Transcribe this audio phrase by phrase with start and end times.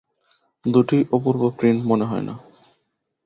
[0.65, 2.33] দুটিই অপূর্ব প্রিন্ট মনেই হয় না।